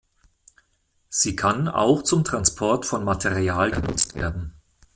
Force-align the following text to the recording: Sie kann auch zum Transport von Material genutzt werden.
Sie 1.09 1.35
kann 1.35 1.67
auch 1.67 2.01
zum 2.01 2.23
Transport 2.23 2.87
von 2.87 3.03
Material 3.03 3.69
genutzt 3.69 4.15
werden. 4.15 4.55